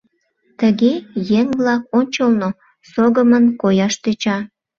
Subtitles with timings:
[0.59, 0.91] Тыге
[1.39, 2.49] еҥ-влак ончылно
[2.91, 4.37] согымын кояш тӧча.